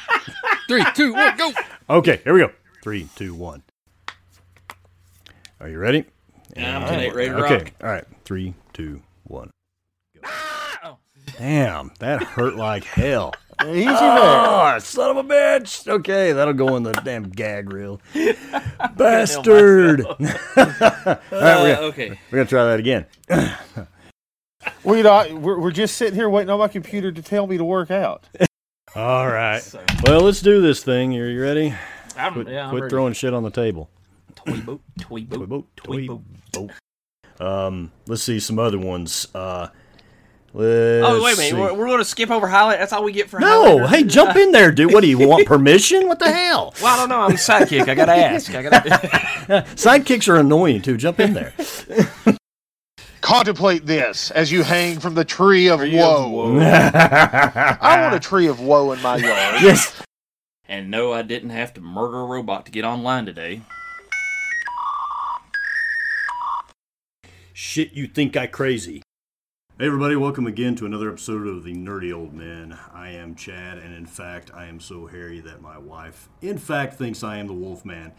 Three, 0.68 0.84
two, 0.94 1.12
one, 1.12 1.36
go! 1.36 1.50
Okay, 1.90 2.20
here 2.22 2.32
we 2.34 2.38
go. 2.40 2.52
Three, 2.84 3.08
two, 3.16 3.34
one. 3.34 3.64
Are 5.60 5.68
you 5.68 5.78
ready? 5.78 6.04
Yeah, 6.56 6.78
I'm 6.78 6.86
tonight 6.86 7.14
ready 7.16 7.30
to 7.30 7.44
Okay, 7.46 7.54
rock. 7.64 7.72
all 7.82 7.88
right. 7.88 8.04
Three, 8.24 8.54
two, 8.72 9.02
one. 9.24 9.50
Go. 10.22 10.98
Damn, 11.36 11.90
that 11.98 12.22
hurt 12.22 12.54
like 12.54 12.84
hell. 12.84 13.34
Easy 13.64 13.84
there. 13.84 13.94
Oh, 13.94 14.76
son 14.80 15.16
of 15.16 15.24
a 15.24 15.28
bitch. 15.28 15.86
Okay, 15.86 16.32
that'll 16.32 16.54
go 16.54 16.76
in 16.76 16.82
the 16.82 16.92
damn 17.04 17.28
gag 17.28 17.72
reel. 17.72 18.00
Bastard. 18.96 20.04
All 20.06 20.16
right, 20.16 21.18
we're, 21.30 21.40
gonna, 21.40 21.80
okay. 21.88 22.18
we're 22.30 22.38
gonna 22.38 22.48
try 22.48 22.64
that 22.64 22.80
again. 22.80 23.06
Well, 24.84 24.96
you 24.96 25.02
know, 25.02 25.12
I- 25.12 25.32
we're, 25.32 25.58
we're 25.60 25.70
just 25.72 25.96
sitting 25.96 26.14
here 26.14 26.28
waiting 26.28 26.50
on 26.50 26.58
my 26.58 26.68
computer 26.68 27.12
to 27.12 27.22
tell 27.22 27.46
me 27.46 27.56
to 27.58 27.64
work 27.64 27.90
out. 27.90 28.28
All 28.94 29.26
right. 29.28 29.62
Well, 30.06 30.20
let's 30.22 30.40
do 30.40 30.60
this 30.60 30.82
thing. 30.84 31.16
Are 31.16 31.28
you 31.28 31.42
ready? 31.42 31.74
I'm, 32.16 32.34
Quit, 32.34 32.48
yeah, 32.48 32.64
I'm 32.64 32.70
quit 32.70 32.82
ready. 32.84 32.90
throwing 32.92 33.12
shit 33.14 33.32
on 33.32 33.42
the 33.42 33.50
table. 33.50 33.88
toy 34.34 34.60
boat, 34.60 34.80
toy 35.00 35.20
Toy 35.20 35.36
boat. 35.38 35.48
boat, 35.48 35.66
Toy 35.76 36.06
toy 36.06 36.18
boat. 36.52 36.70
Um, 37.40 37.90
let's 38.06 38.22
see 38.22 38.38
some 38.38 38.58
other 38.58 38.78
ones. 38.78 39.26
Uh, 39.34 39.68
let's 40.54 41.06
Oh 41.08 41.22
wait 41.22 41.34
a 41.34 41.38
minute, 41.38 41.58
we're, 41.58 41.74
we're 41.74 41.86
going 41.86 41.98
to 41.98 42.04
skip 42.04 42.30
over 42.30 42.46
highlight. 42.46 42.78
That's 42.78 42.92
all 42.92 43.04
we 43.04 43.12
get 43.12 43.28
for 43.30 43.40
No, 43.40 43.78
highlight. 43.78 43.90
hey, 43.90 44.02
jump 44.04 44.36
in 44.36 44.52
there, 44.52 44.70
dude. 44.72 44.92
What 44.92 45.00
do 45.02 45.08
you 45.08 45.18
want 45.28 45.46
permission? 45.46 46.08
What 46.08 46.18
the 46.18 46.30
hell? 46.30 46.74
Well, 46.82 46.94
I 46.94 46.96
don't 46.98 47.08
know. 47.08 47.20
I'm 47.20 47.32
a 47.32 47.34
sidekick. 47.34 47.88
I 47.88 47.94
gotta 47.94 48.12
ask. 48.14 48.54
I 48.54 48.62
gotta. 48.62 48.80
Sidekicks 49.76 50.28
are 50.28 50.36
annoying 50.36 50.82
too. 50.82 50.96
Jump 50.96 51.20
in 51.20 51.32
there. 51.34 51.52
Contemplate 53.20 53.86
this 53.86 54.30
as 54.32 54.50
you 54.50 54.62
hang 54.64 54.98
from 54.98 55.14
the 55.14 55.24
tree 55.24 55.68
of 55.68 55.78
Tree 55.80 55.98
of 55.98 56.04
woe. 56.04 56.28
woe. 56.28 56.58
I 56.60 58.00
want 58.02 58.14
a 58.14 58.20
tree 58.20 58.48
of 58.48 58.60
woe 58.60 58.90
in 58.92 59.00
my 59.00 59.16
yard. 59.16 59.62
yes. 59.62 60.02
And 60.68 60.90
no, 60.90 61.12
I 61.12 61.22
didn't 61.22 61.50
have 61.50 61.72
to 61.74 61.80
murder 61.80 62.20
a 62.20 62.24
robot 62.24 62.66
to 62.66 62.72
get 62.72 62.84
online 62.84 63.26
today. 63.26 63.60
Shit, 67.52 67.92
you 67.92 68.06
think 68.06 68.36
I 68.36 68.46
crazy. 68.46 69.02
Hey 69.82 69.88
everybody, 69.88 70.14
welcome 70.14 70.46
again 70.46 70.76
to 70.76 70.86
another 70.86 71.10
episode 71.10 71.44
of 71.44 71.64
the 71.64 71.74
Nerdy 71.74 72.14
Old 72.14 72.32
Men. 72.32 72.78
I 72.94 73.08
am 73.08 73.34
Chad, 73.34 73.78
and 73.78 73.92
in 73.92 74.06
fact, 74.06 74.52
I 74.54 74.66
am 74.66 74.78
so 74.78 75.08
hairy 75.08 75.40
that 75.40 75.60
my 75.60 75.76
wife, 75.76 76.28
in 76.40 76.56
fact, 76.56 76.94
thinks 76.94 77.24
I 77.24 77.38
am 77.38 77.48
the 77.48 77.52
Wolf 77.52 77.84
Man. 77.84 78.12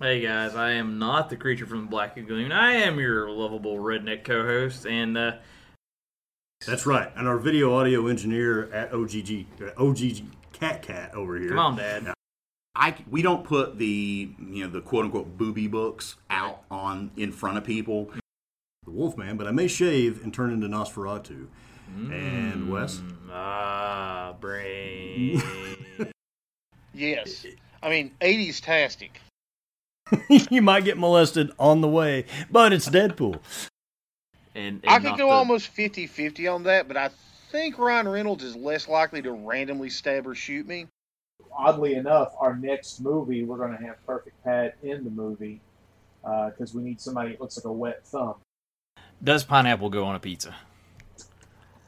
Hey 0.00 0.20
guys, 0.20 0.56
I 0.56 0.72
am 0.72 0.98
not 0.98 1.30
the 1.30 1.36
creature 1.36 1.64
from 1.64 1.82
the 1.82 1.86
Black 1.86 2.16
Lagoon. 2.16 2.50
I 2.50 2.72
am 2.72 2.98
your 2.98 3.30
lovable 3.30 3.76
redneck 3.76 4.24
co-host, 4.24 4.84
and 4.84 5.16
uh, 5.16 5.34
That's 6.66 6.86
right, 6.86 7.12
and 7.14 7.28
our 7.28 7.38
video 7.38 7.72
audio 7.78 8.08
engineer 8.08 8.68
at 8.72 8.92
OGG, 8.92 9.46
uh, 9.62 9.80
OGG 9.80 10.24
Cat 10.52 10.82
Cat 10.82 11.14
over 11.14 11.38
here. 11.38 11.50
come 11.50 11.58
on, 11.60 11.76
Dad. 11.76 12.12
I 12.74 12.96
we 13.08 13.22
don't 13.22 13.44
put 13.44 13.78
the 13.78 14.32
you 14.40 14.64
know 14.64 14.68
the 14.68 14.80
quote 14.80 15.04
unquote 15.04 15.38
booby 15.38 15.68
books 15.68 16.16
out 16.30 16.64
on 16.68 17.12
in 17.16 17.30
front 17.30 17.58
of 17.58 17.62
people. 17.62 18.10
The 18.84 18.90
Wolf 18.90 19.16
Man, 19.16 19.36
but 19.36 19.46
I 19.46 19.50
may 19.50 19.68
shave 19.68 20.22
and 20.22 20.32
turn 20.32 20.52
into 20.52 20.66
Nosferatu. 20.66 21.46
And 21.96 22.70
Wes, 22.70 23.00
Ah, 23.30 24.34
brain. 24.40 25.42
Yes. 26.92 27.46
I 27.84 27.88
mean, 27.88 28.10
80s 28.20 28.60
tastic. 28.60 29.20
you 30.50 30.60
might 30.60 30.84
get 30.84 30.98
molested 30.98 31.52
on 31.56 31.80
the 31.80 31.88
way, 31.88 32.24
but 32.50 32.72
it's 32.72 32.88
Deadpool. 32.88 33.38
and, 34.56 34.80
and 34.82 34.84
I 34.88 34.98
could 34.98 35.16
go 35.16 35.28
the- 35.28 35.32
almost 35.34 35.68
50 35.68 36.08
50 36.08 36.48
on 36.48 36.64
that, 36.64 36.88
but 36.88 36.96
I 36.96 37.10
think 37.52 37.78
Ryan 37.78 38.08
Reynolds 38.08 38.42
is 38.42 38.56
less 38.56 38.88
likely 38.88 39.22
to 39.22 39.30
randomly 39.32 39.88
stab 39.88 40.26
or 40.26 40.34
shoot 40.34 40.66
me. 40.66 40.88
oddly 41.56 41.94
enough, 41.94 42.34
our 42.40 42.56
next 42.56 43.00
movie, 43.00 43.44
we're 43.44 43.56
going 43.56 43.76
to 43.76 43.82
have 43.84 44.04
Perfect 44.04 44.42
Pat 44.42 44.76
in 44.82 45.04
the 45.04 45.10
movie 45.10 45.60
because 46.22 46.74
we 46.74 46.82
need 46.82 47.00
somebody 47.00 47.30
that 47.32 47.40
looks 47.40 47.56
like 47.56 47.66
a 47.66 47.72
wet 47.72 48.04
thumb. 48.04 48.34
Does 49.22 49.44
pineapple 49.44 49.90
go 49.90 50.04
on 50.04 50.16
a 50.16 50.20
pizza? 50.20 50.54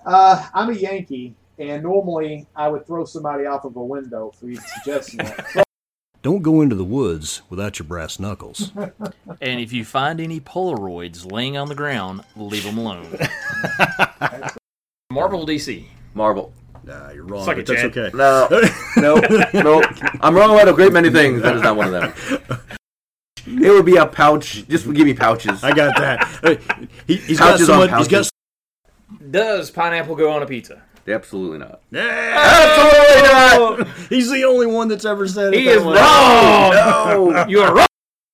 Uh, 0.04 0.46
I'm 0.52 0.68
a 0.70 0.74
Yankee, 0.74 1.34
and 1.58 1.82
normally 1.82 2.46
I 2.54 2.68
would 2.68 2.86
throw 2.86 3.04
somebody 3.04 3.46
off 3.46 3.64
of 3.64 3.76
a 3.76 3.84
window 3.84 4.32
for 4.38 4.46
you 4.46 4.56
suggesting 4.56 5.18
that. 5.54 5.64
Don't 6.22 6.42
go 6.42 6.60
into 6.60 6.76
the 6.76 6.84
woods 6.84 7.42
without 7.50 7.78
your 7.78 7.86
brass 7.86 8.18
knuckles. 8.20 8.70
And 9.40 9.60
if 9.60 9.72
you 9.72 9.84
find 9.84 10.20
any 10.20 10.40
Polaroids 10.40 11.30
laying 11.30 11.56
on 11.56 11.68
the 11.68 11.74
ground, 11.74 12.22
leave 12.36 12.62
them 12.62 12.78
alone. 12.78 13.06
Marvel 15.10 15.44
DC. 15.44 15.84
Marvel. 16.14 16.52
Nah, 16.84 17.10
you're 17.10 17.24
wrong, 17.24 17.44
Suck 17.44 17.56
but 17.56 17.60
it, 17.60 17.66
that's 17.66 17.82
Chad. 17.82 17.96
okay. 17.96 18.16
No, 18.16 18.48
no, 18.98 19.16
no. 19.62 19.82
I'm 20.20 20.34
wrong 20.36 20.50
about 20.54 20.68
a 20.68 20.72
great 20.72 20.92
many 20.92 21.10
things. 21.10 21.42
That 21.42 21.56
is 21.56 21.62
not 21.62 21.76
one 21.76 21.92
of 21.92 22.14
them. 22.48 22.60
It 23.46 23.70
would 23.70 23.84
be 23.86 23.96
a 23.96 24.06
pouch. 24.06 24.64
Just 24.68 24.84
give 24.92 25.06
me 25.06 25.14
pouches. 25.14 25.62
I 25.64 25.72
got 25.74 25.96
that. 25.96 26.28
He, 27.06 27.16
he's 27.16 27.38
got 27.38 27.52
Pouches 27.52 27.66
so 27.66 27.82
on 27.82 27.90
much. 27.90 27.98
He's 27.98 28.08
got. 28.08 28.28
Does 29.30 29.70
pineapple 29.70 30.14
go 30.16 30.30
on 30.32 30.42
a 30.42 30.46
pizza? 30.46 30.82
Absolutely 31.06 31.58
not. 31.58 31.80
Absolutely 31.92 33.22
not. 33.22 33.88
He's 34.08 34.30
the 34.30 34.44
only 34.44 34.66
one 34.66 34.86
that's 34.88 35.04
ever 35.04 35.26
said 35.26 35.52
it. 35.52 35.58
He 35.60 35.68
is 35.68 35.82
way. 35.82 35.94
wrong. 35.96 36.70
No, 36.72 37.44
you 37.48 37.60
are 37.60 37.74
wrong. 37.74 37.86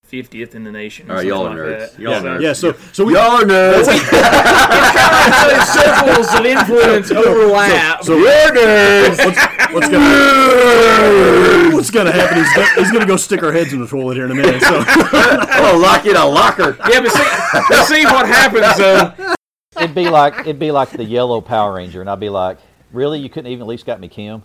Fiftieth 0.05 0.55
in 0.55 0.65
the 0.65 0.73
nation. 0.73 1.11
All 1.11 1.17
right, 1.17 1.27
y'all 1.27 1.47
are 1.47 1.51
like 1.51 1.59
nerds. 1.59 1.93
that. 1.93 1.99
Y'all 2.01 2.13
Yeah, 2.13 2.19
are 2.19 2.23
nerds. 2.39 2.41
yeah. 2.41 2.53
So, 2.55 2.73
so 2.93 3.05
we. 3.05 3.13
Y'all 3.15 3.31
are 3.33 3.45
nerds. 3.45 3.85
it's 3.89 4.09
kind 4.09 5.53
of 5.53 5.59
Those 5.59 5.69
circles 5.69 6.35
of 6.41 6.47
influence 6.47 7.11
overlap. 7.11 8.05
So 8.05 8.17
what's, 8.17 9.39
what's 9.73 9.89
gonna 9.89 11.75
what's 11.75 11.91
gonna 11.91 12.13
happen? 12.13 12.39
He's 12.39 12.55
gonna, 12.55 12.75
he's 12.75 12.93
gonna 12.93 13.07
go 13.07 13.17
stick 13.17 13.43
our 13.43 13.53
heads 13.53 13.73
in 13.73 13.81
the 13.81 13.87
toilet 13.87 14.17
here 14.17 14.25
in 14.25 14.31
a 14.31 14.35
minute. 14.35 14.63
So 14.63 14.83
oh, 14.87 15.79
lock 15.83 16.05
it 16.05 16.11
in 16.11 16.17
a 16.17 16.27
locker. 16.27 16.77
yeah, 16.89 17.01
but 17.01 17.11
see, 17.11 17.63
but 17.69 17.85
see 17.85 18.05
what 18.05 18.27
happens 18.27 18.77
though. 18.77 19.35
It'd 19.77 19.95
be 19.95 20.09
like 20.09 20.41
it'd 20.41 20.59
be 20.59 20.71
like 20.73 20.91
the 20.91 21.05
yellow 21.05 21.41
Power 21.41 21.75
Ranger, 21.75 22.01
and 22.01 22.11
I'd 22.11 22.21
be 22.21 22.29
like, 22.29 22.59
"Really? 22.93 23.21
You 23.21 23.29
couldn't 23.29 23.51
even 23.51 23.63
at 23.63 23.69
least 23.69 23.87
got 23.87 24.01
me 24.01 24.09
Kim?" 24.09 24.43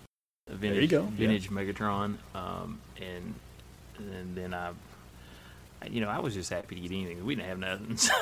Vintage, 0.50 0.82
you 0.82 0.88
go. 0.88 1.04
Vintage 1.04 1.50
Megatron, 1.50 2.18
um, 2.36 2.80
and 3.02 3.34
and 3.98 4.36
then 4.36 4.54
I, 4.54 4.72
you 5.90 6.02
know, 6.02 6.10
I 6.10 6.20
was 6.20 6.34
just 6.34 6.50
happy 6.50 6.76
to 6.76 6.82
get 6.82 6.92
anything. 6.92 7.26
We 7.26 7.36
didn't 7.36 7.50
have 7.50 7.60
nothing. 7.60 7.98
So. 7.98 8.14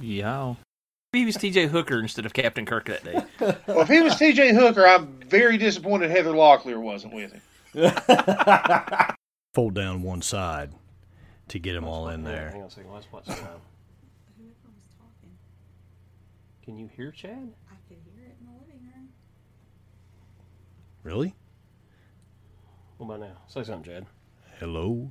yeah. 0.00 0.54
Maybe 1.14 1.20
he 1.20 1.26
was 1.26 1.36
T.J. 1.36 1.68
Hooker 1.68 2.00
instead 2.00 2.26
of 2.26 2.34
Captain 2.34 2.66
Kirk 2.66 2.84
that 2.86 3.02
day. 3.02 3.24
Well, 3.66 3.80
if 3.80 3.88
he 3.88 4.02
was 4.02 4.14
TJ 4.14 4.54
Hooker, 4.54 4.86
I'm 4.86 5.06
very 5.20 5.56
disappointed 5.56 6.10
Heather 6.10 6.32
Locklear 6.32 6.78
wasn't 6.78 7.14
with 7.14 7.32
him. 7.32 7.40
fold 9.54 9.74
down 9.74 10.02
one 10.02 10.20
side 10.20 10.72
to 11.48 11.58
get 11.58 11.72
them 11.72 11.84
all 11.84 12.08
in 12.08 12.24
there. 12.24 12.50
Hang 12.50 12.62
on 12.62 12.66
a 12.66 12.70
second. 12.70 12.92
Let's 12.92 13.10
watch 13.10 13.24
this 13.24 13.40
now. 13.40 13.60
Can 16.62 16.76
you 16.76 16.88
hear 16.94 17.10
Chad? 17.10 17.54
I 17.70 17.74
could 17.88 17.98
hear 18.04 18.26
it 18.26 18.36
in 18.40 18.46
the 18.46 18.52
living 18.60 18.90
room. 18.94 19.08
Really? 21.04 21.34
What 22.98 23.06
about 23.06 23.20
now? 23.20 23.36
Say 23.46 23.62
something, 23.64 23.90
Chad. 23.90 24.06
Hello. 24.58 25.10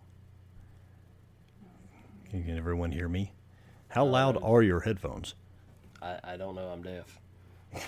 Can, 2.29 2.43
can 2.43 2.57
everyone 2.57 2.91
hear 2.91 3.07
me? 3.09 3.31
How 3.89 4.05
loud 4.05 4.37
are 4.43 4.61
your 4.61 4.81
headphones? 4.81 5.33
I, 6.01 6.19
I 6.23 6.37
don't 6.37 6.55
know. 6.55 6.67
I'm 6.69 6.81
deaf. 6.83 7.19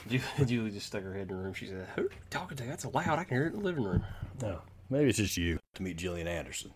Julie 0.46 0.72
just 0.72 0.88
stuck 0.88 1.04
her 1.04 1.14
head 1.14 1.30
in 1.30 1.38
the 1.38 1.44
room. 1.44 1.54
She 1.54 1.68
said, 1.68 1.88
"Who 1.96 2.02
are 2.02 2.06
you 2.06 2.10
talking 2.30 2.58
to? 2.58 2.64
That's 2.66 2.86
loud. 2.86 3.18
I 3.20 3.24
can 3.24 3.38
hear 3.38 3.46
it 3.46 3.54
in 3.54 3.60
the 3.60 3.66
living 3.66 3.84
room." 3.84 4.04
No, 4.42 4.62
maybe 4.90 5.10
it's 5.10 5.18
just 5.18 5.38
you 5.38 5.60
to 5.76 5.84
meet 5.84 5.98
Gillian 5.98 6.28
Anderson. 6.28 6.72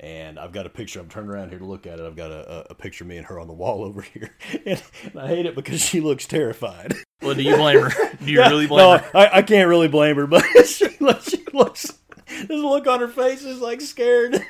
And 0.00 0.38
I've 0.40 0.52
got 0.52 0.66
a 0.66 0.70
picture. 0.70 0.98
I'm 1.00 1.08
turning 1.08 1.30
around 1.30 1.50
here 1.50 1.58
to 1.60 1.64
look 1.64 1.86
at 1.86 2.00
it. 2.00 2.06
I've 2.06 2.16
got 2.16 2.32
a, 2.32 2.52
a, 2.52 2.66
a 2.70 2.74
picture 2.74 3.04
of 3.04 3.08
me 3.08 3.16
and 3.16 3.26
her 3.26 3.38
on 3.38 3.46
the 3.46 3.52
wall 3.52 3.84
over 3.84 4.02
here, 4.02 4.30
and, 4.66 4.82
I 5.16 5.28
hate 5.28 5.46
it 5.46 5.54
because 5.54 5.80
she 5.80 6.00
looks 6.00 6.26
terrified. 6.26 6.94
Well, 7.22 7.34
do 7.34 7.42
you 7.42 7.56
blame 7.56 7.80
her? 7.80 7.90
Do 8.22 8.30
you 8.30 8.38
Yeah, 8.40 8.48
really 8.50 8.66
blame 8.66 8.78
no, 8.90 8.98
her? 8.98 9.16
I, 9.16 9.38
I 9.38 9.42
can't 9.42 9.68
really 9.68 9.88
blame 9.88 10.16
her, 10.16 10.26
but 10.26 10.44
she, 10.66 10.88
looks- 11.00 11.30
she 11.30 11.44
looks. 11.52 11.98
This 12.26 12.48
look 12.50 12.86
on 12.86 13.00
her 13.00 13.08
face 13.08 13.42
is 13.44 13.60
like 13.60 13.80
scared. 13.80 14.44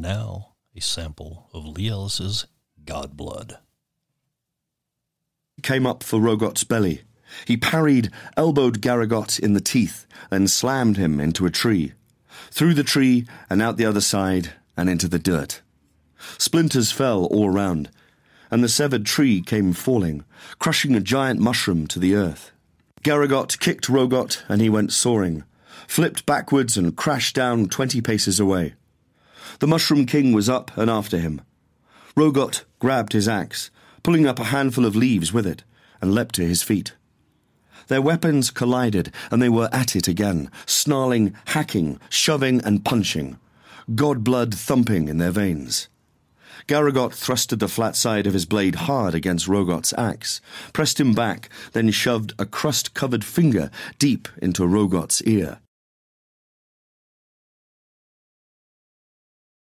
Now, 0.00 0.54
a 0.76 0.80
sample 0.80 1.50
of 1.52 1.66
Lee 1.66 1.88
Ellis's 1.88 2.46
God 2.84 3.16
Blood. 3.16 3.58
came 5.60 5.88
up 5.88 6.04
for 6.04 6.20
Rogot's 6.20 6.62
belly. 6.62 7.02
He 7.46 7.56
parried, 7.56 8.10
elbowed 8.36 8.80
Garagot 8.80 9.40
in 9.40 9.54
the 9.54 9.60
teeth, 9.60 10.06
then 10.30 10.46
slammed 10.46 10.98
him 10.98 11.18
into 11.18 11.46
a 11.46 11.50
tree. 11.50 11.94
Through 12.52 12.74
the 12.74 12.84
tree 12.84 13.26
and 13.50 13.60
out 13.60 13.76
the 13.76 13.86
other 13.86 14.00
side 14.00 14.52
and 14.76 14.88
into 14.88 15.08
the 15.08 15.18
dirt. 15.18 15.62
Splinters 16.38 16.92
fell 16.92 17.24
all 17.24 17.48
around, 17.48 17.90
and 18.52 18.62
the 18.62 18.68
severed 18.68 19.04
tree 19.04 19.40
came 19.40 19.72
falling, 19.72 20.24
crushing 20.60 20.94
a 20.94 21.00
giant 21.00 21.40
mushroom 21.40 21.88
to 21.88 21.98
the 21.98 22.14
earth. 22.14 22.52
Garagot 23.02 23.58
kicked 23.58 23.88
Rogot 23.88 24.44
and 24.48 24.60
he 24.60 24.70
went 24.70 24.92
soaring, 24.92 25.42
flipped 25.88 26.24
backwards 26.24 26.76
and 26.76 26.96
crashed 26.96 27.34
down 27.34 27.66
twenty 27.68 28.00
paces 28.00 28.38
away. 28.38 28.74
The 29.60 29.66
Mushroom 29.66 30.06
King 30.06 30.32
was 30.32 30.48
up 30.48 30.76
and 30.76 30.90
after 30.90 31.18
him. 31.18 31.40
Rogot 32.16 32.64
grabbed 32.78 33.12
his 33.12 33.28
axe, 33.28 33.70
pulling 34.02 34.26
up 34.26 34.38
a 34.38 34.44
handful 34.44 34.84
of 34.84 34.96
leaves 34.96 35.32
with 35.32 35.46
it, 35.46 35.64
and 36.00 36.14
leapt 36.14 36.34
to 36.36 36.46
his 36.46 36.62
feet. 36.62 36.94
Their 37.88 38.02
weapons 38.02 38.50
collided, 38.50 39.12
and 39.30 39.40
they 39.40 39.48
were 39.48 39.68
at 39.72 39.96
it 39.96 40.08
again, 40.08 40.50
snarling, 40.66 41.34
hacking, 41.46 41.98
shoving, 42.08 42.60
and 42.62 42.84
punching, 42.84 43.38
god 43.94 44.22
blood 44.22 44.54
thumping 44.54 45.08
in 45.08 45.18
their 45.18 45.30
veins. 45.30 45.88
Garagot 46.66 47.12
thrusted 47.12 47.60
the 47.60 47.68
flat 47.68 47.96
side 47.96 48.26
of 48.26 48.34
his 48.34 48.44
blade 48.44 48.74
hard 48.74 49.14
against 49.14 49.48
Rogot's 49.48 49.94
axe, 49.96 50.42
pressed 50.72 51.00
him 51.00 51.14
back, 51.14 51.48
then 51.72 51.90
shoved 51.90 52.34
a 52.38 52.44
crust 52.44 52.92
covered 52.92 53.24
finger 53.24 53.70
deep 53.98 54.28
into 54.42 54.66
Rogot's 54.66 55.22
ear. 55.22 55.60